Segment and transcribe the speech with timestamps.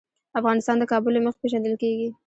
[0.39, 2.09] افغانستان د کابل له مخې پېژندل کېږي.